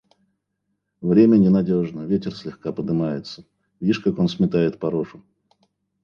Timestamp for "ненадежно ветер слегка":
1.37-2.73